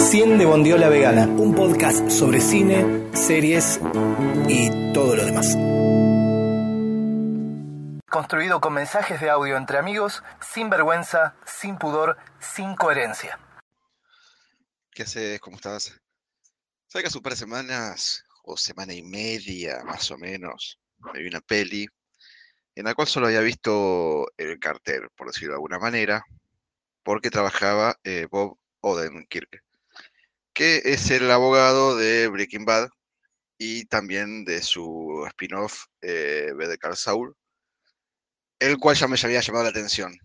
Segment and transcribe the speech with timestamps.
[0.00, 3.78] Cien de Bondiola Vegana, un podcast sobre cine, series
[4.48, 5.56] y todo lo demás.
[8.10, 13.38] Construido con mensajes de audio entre amigos, sin vergüenza, sin pudor, sin coherencia.
[14.90, 15.38] ¿Qué haces?
[15.38, 15.96] ¿Cómo estás?
[16.88, 20.80] Sabes que hace un par de semanas, o semana y media más o menos,
[21.14, 21.86] me vi una peli
[22.74, 26.24] en la cual solo había visto el cartel, por decirlo de alguna manera,
[27.10, 29.64] porque trabajaba eh, Bob Odenkirk,
[30.52, 32.88] que es el abogado de Breaking Bad
[33.58, 37.34] y también de su spin-off eh, Better Call Saul,
[38.60, 40.16] el cual ya me había llamado la atención,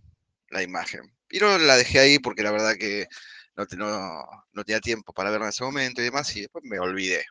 [0.52, 1.12] la imagen.
[1.28, 3.08] Pero la dejé ahí porque la verdad que
[3.56, 4.24] no,
[4.54, 7.26] no tenía tiempo para verla en ese momento y demás, y después me olvidé.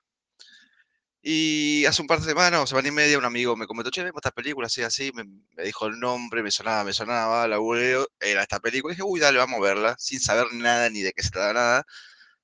[1.27, 4.03] Y hace un par de semanas o semana y media un amigo me comentó, che,
[4.05, 5.25] vemos esta película así, así, me,
[5.65, 9.21] dijo el nombre, me sonaba, me sonaba, la googleo, era esta película, y dije, uy,
[9.21, 11.85] dale, vamos a verla, sin saber nada ni de qué se trata nada.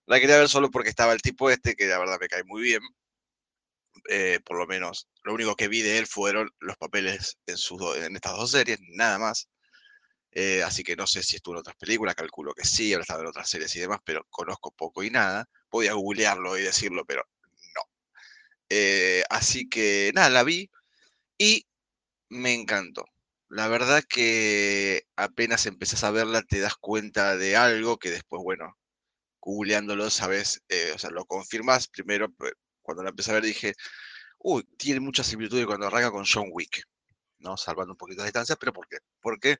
[0.06, 2.62] La quería ver solo porque estaba el tipo este, que la verdad me cae muy
[2.62, 2.80] bien.
[4.08, 7.80] Eh, por lo menos, lo único que vi de él fueron los papeles en, sus
[7.96, 9.48] en estas dos series, nada más.
[10.32, 13.22] Eh, así que no sé si estuvo en otras películas, calculo que sí, habrá estado
[13.22, 15.48] en otras series y demás, pero conozco poco y nada.
[15.68, 17.24] Podía googlearlo y decirlo, pero
[18.70, 20.70] eh, así que nada, la vi
[21.38, 21.66] y
[22.30, 23.06] me encantó.
[23.48, 28.76] La verdad que apenas empezás a verla te das cuenta de algo que después, bueno,
[29.40, 31.88] googleándolo, sabes, eh, o sea, lo confirmas.
[31.88, 32.28] Primero,
[32.82, 33.74] cuando la empecé a ver dije,
[34.38, 36.84] uy, tiene mucha similitud cuando arranca con John Wick,
[37.40, 37.56] ¿no?
[37.56, 38.98] Salvando un poquito de distancia, pero ¿por qué?
[39.20, 39.58] Porque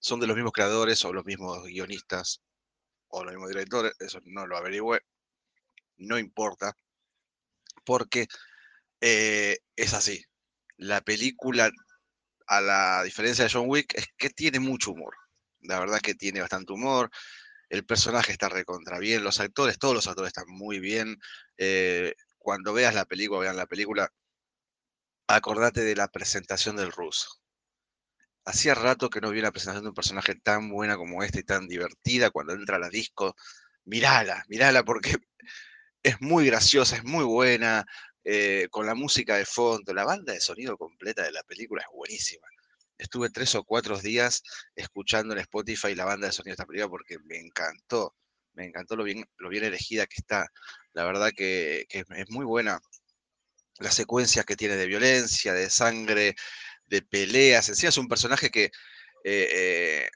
[0.00, 2.42] son de los mismos creadores o los mismos guionistas
[3.08, 5.00] o los mismos directores, eso no lo averigüé,
[5.98, 6.76] no importa
[7.88, 8.28] porque
[9.00, 10.22] eh, es así.
[10.76, 11.70] La película,
[12.46, 15.14] a la diferencia de John Wick, es que tiene mucho humor.
[15.62, 17.10] La verdad que tiene bastante humor.
[17.70, 21.16] El personaje está recontra bien, los actores, todos los actores están muy bien.
[21.56, 24.12] Eh, cuando veas la película, vean la película,
[25.26, 27.40] acordate de la presentación del ruso.
[28.44, 31.44] Hacía rato que no vi una presentación de un personaje tan buena como este y
[31.44, 33.34] tan divertida cuando entra a la disco.
[33.84, 35.16] Mirala, mirala porque
[36.02, 37.86] es muy graciosa, es muy buena,
[38.24, 41.88] eh, con la música de fondo, la banda de sonido completa de la película es
[41.94, 42.46] buenísima.
[42.98, 44.42] Estuve tres o cuatro días
[44.74, 48.16] escuchando en Spotify la banda de sonido de esta película porque me encantó,
[48.54, 50.48] me encantó lo bien, lo bien elegida que está.
[50.92, 52.80] La verdad que, es muy buena.
[53.78, 56.34] Las secuencias que tiene de violencia, de sangre,
[56.86, 57.68] de peleas.
[57.68, 58.70] Encima es un personaje que, eh,
[59.24, 60.10] eh,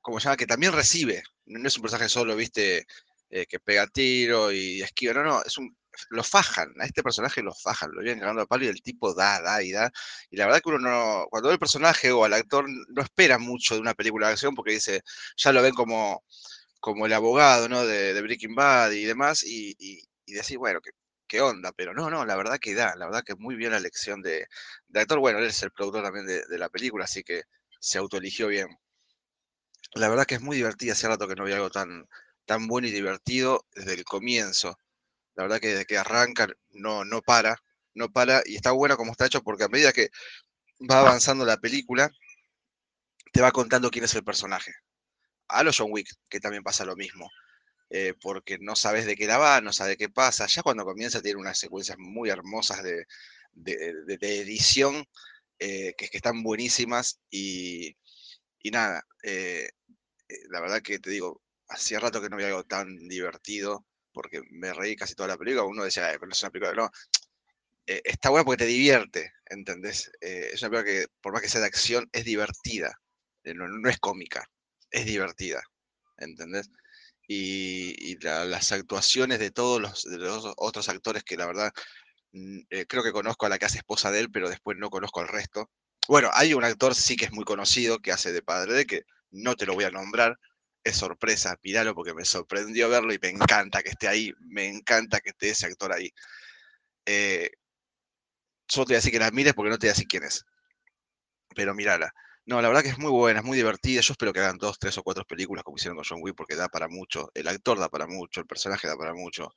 [0.00, 1.22] como se llama, que también recibe.
[1.46, 2.86] No es un personaje solo, viste,
[3.34, 5.12] eh, que pega tiro y esquiva.
[5.14, 5.76] No, no, es un,
[6.10, 9.12] lo fajan, a este personaje lo fajan, lo vienen cagando a palo y el tipo
[9.12, 9.90] da, da y da.
[10.30, 13.38] Y la verdad que uno no, cuando ve el personaje o al actor no espera
[13.38, 15.02] mucho de una película de acción porque dice,
[15.36, 16.24] ya lo ven como,
[16.80, 17.84] como el abogado, ¿no?
[17.84, 20.90] De, Breaking Bad y demás, y, y, decir, bueno, ¿qué,
[21.26, 21.72] ¿qué, onda?
[21.72, 24.46] Pero no, no, la verdad que da, la verdad que muy bien la elección de,
[24.94, 25.18] actor.
[25.18, 27.42] Bueno, él es el productor también de, de la película, así que
[27.80, 28.68] se autoeligió bien.
[29.94, 32.06] La verdad que es muy divertida, hace rato que no vi algo tan,
[32.46, 34.78] tan bueno y divertido desde el comienzo.
[35.34, 37.62] La verdad que desde que arranca no, no para,
[37.94, 40.10] no para y está bueno como está hecho porque a medida que
[40.90, 42.10] va avanzando la película,
[43.32, 44.72] te va contando quién es el personaje.
[45.48, 47.30] A los John Wick, que también pasa lo mismo.
[47.90, 50.46] Eh, porque no sabes de qué la va, no sabes qué pasa.
[50.46, 53.06] Ya cuando comienza tiene unas secuencias muy hermosas de,
[54.20, 55.04] edición
[55.58, 57.96] eh, que, están buenísimas y,
[58.64, 59.68] nada, eh,
[60.48, 64.72] la verdad que te digo, hacía rato que no había algo tan divertido, porque me
[64.72, 65.64] reí casi toda la película.
[65.64, 66.90] Uno decía, pero no es una película, no.
[67.86, 70.10] Eh, está buena porque te divierte, ¿entendés?
[70.20, 72.98] Eh, es una película que, por más que sea de acción, es divertida.
[73.44, 74.48] Eh, no, es cómica,
[74.90, 75.62] es divertida,
[76.16, 76.70] ¿entendés?
[77.28, 80.06] Y, las actuaciones de todos los,
[80.56, 81.72] otros actores que la verdad
[82.32, 85.20] mm, creo que conozco a la que hace esposa de él, pero después no conozco
[85.20, 85.70] al resto.
[86.08, 89.02] Bueno, hay un actor sí que es muy conocido que hace de padre de que
[89.30, 90.38] no te lo voy a nombrar,
[90.84, 95.20] es sorpresa, míralo porque me sorprendió verlo y me encanta que esté ahí, me encanta
[95.20, 96.12] que esté ese actor ahí.
[97.06, 97.50] Eh,
[98.68, 100.24] solo te voy a decir que la mires porque no te voy a decir quién
[100.24, 100.44] es.
[101.54, 102.12] Pero mírala.
[102.46, 104.02] No, la verdad que es muy buena, es muy divertida.
[104.02, 106.56] Yo espero que hagan dos, tres o cuatro películas como hicieron con John Wick porque
[106.56, 107.30] da para mucho.
[107.34, 109.54] El actor da para mucho, el personaje da para mucho.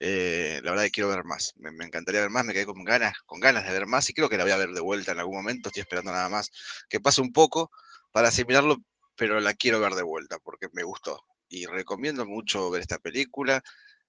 [0.00, 1.52] Eh, la verdad que quiero ver más.
[1.56, 4.14] Me, me, encantaría ver más, me quedé con ganas, con ganas de ver más y
[4.14, 5.68] creo que la voy a ver de vuelta en algún momento.
[5.68, 6.50] Estoy esperando nada más
[6.88, 7.70] que pase un poco
[8.12, 8.78] para asimilarlo
[9.16, 11.24] pero la quiero ver de vuelta porque me gustó.
[11.48, 13.62] Y recomiendo mucho ver esta película.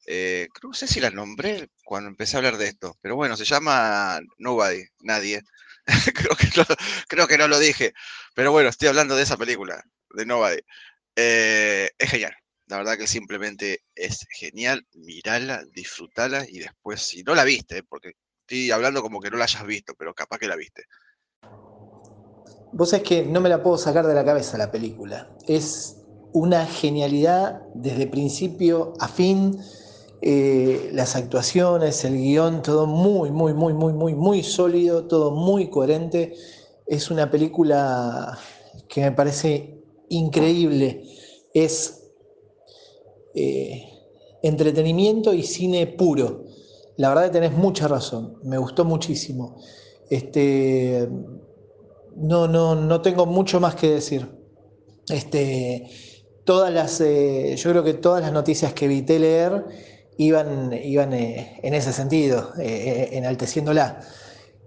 [0.06, 3.45] Eh, no sé si la nombré cuando empecé a hablar de esto, pero bueno, se
[3.45, 5.42] llama Nobody, nadie.
[6.15, 6.65] creo, que no,
[7.07, 7.94] creo que no lo dije,
[8.36, 10.59] pero bueno, estoy hablando de esa película, de Nobody.
[11.15, 12.36] Eh, es genial.
[12.68, 14.86] La verdad que simplemente es genial.
[14.94, 19.45] Mirala, disfrutala y después, si no la viste, porque estoy hablando como que no la
[19.45, 20.83] hayas visto, pero capaz que la viste.
[22.74, 25.30] Vos sabés que no me la puedo sacar de la cabeza la película.
[25.48, 25.98] Es
[26.34, 29.60] una genialidad desde principio a fin.
[30.22, 35.69] Eh, las actuaciones, el guion, todo muy, muy, muy, muy, muy, muy sólido, todo muy
[35.69, 36.36] coherente.
[36.86, 38.38] Es una película
[38.88, 41.04] que me parece increíble.
[41.54, 42.12] Es
[43.36, 43.84] eh,
[44.42, 46.46] entretenimiento y cine puro.
[46.98, 48.40] La verdad que tenés mucha razón.
[48.44, 49.58] Me gustó muchísimo.
[50.10, 51.08] Este,
[52.18, 54.28] no, no, no tengo mucho más que decir.
[55.10, 55.90] Este,
[56.44, 59.66] todas las, eh, yo creo que todas las noticias que evité leer
[60.18, 64.00] iban, iban eh, en ese sentido, eh, enalteciéndola.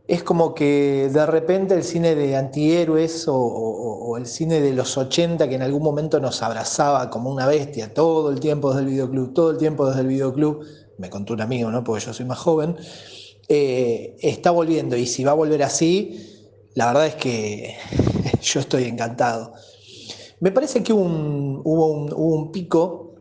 [0.07, 5.49] Es como que de repente el cine de antihéroes o, el cine de los 80
[5.49, 9.33] que en algún momento nos abrazaba como una bestia todo el tiempo desde el videoclub,
[9.33, 10.65] todo el tiempo desde el videoclub,
[10.99, 11.85] me contó un amigo, ¿no?
[11.85, 12.77] porque yo soy más joven,
[13.49, 16.40] está volviendo y si va a volver así,
[16.75, 17.77] la verdad es que
[18.43, 19.53] yo estoy encantado.
[20.41, 23.15] Me parece que hubo un, pico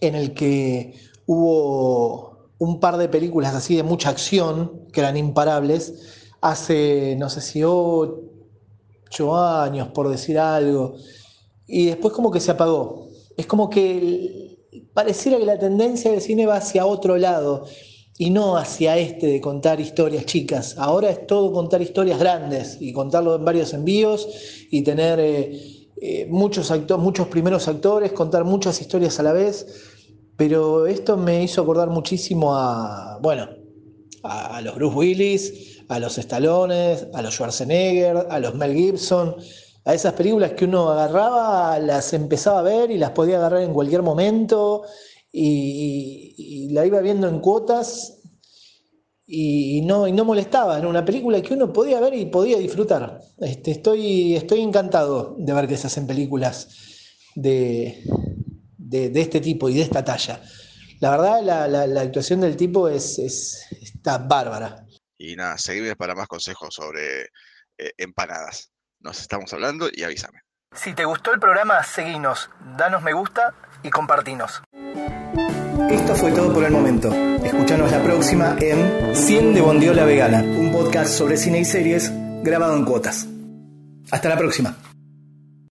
[0.00, 0.94] en el que
[1.26, 7.42] hubo un par de películas así de mucha acción, que eran imparables, hace, no sé
[7.42, 10.96] si ocho años, por decir algo,
[11.66, 13.08] y después como que se apagó.
[13.36, 14.58] Es como que
[14.94, 17.66] pareciera que la tendencia del cine va hacia otro lado
[18.16, 20.76] y no hacia este de contar historias chicas.
[20.78, 24.28] Ahora es todo contar historias grandes y contarlo en varios envíos
[24.70, 29.66] y tener eh, eh, muchos, muchos primeros actores, contar muchas historias a la vez.
[30.36, 33.48] Pero esto me hizo acordar muchísimo a, bueno,
[34.22, 39.36] a, los Bruce Willis, a los Stallones, a los Schwarzenegger, a los Mel Gibson,
[39.84, 43.72] a esas películas que uno agarraba, las empezaba a ver y las podía agarrar en
[43.72, 44.82] cualquier momento
[45.36, 48.20] y, la iba viendo en cuotas
[49.26, 50.78] y, no, y no molestaba.
[50.78, 53.20] Era una película que uno podía ver y podía disfrutar.
[53.38, 56.68] Este, estoy, estoy encantado de ver que se hacen películas
[57.34, 58.04] de,
[58.78, 60.40] de, este tipo y de esta talla.
[61.00, 64.86] La verdad, la, actuación del tipo es, está bárbara.
[65.18, 67.22] Y nada, seguime para más consejos sobre
[67.78, 68.70] eh, empanadas.
[69.00, 70.40] Nos estamos hablando y avísame.
[70.72, 74.62] Si te gustó el programa, seguinos, danos me gusta y compartinos.
[75.90, 77.12] Esto fue todo por el momento.
[77.44, 82.12] Escuchanos la próxima en 100 de Bondiola Vegana, un podcast sobre cine y series
[82.42, 83.26] grabado en cuotas.
[84.10, 84.76] Hasta la próxima.